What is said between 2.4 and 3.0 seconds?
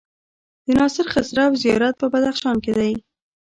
کی دی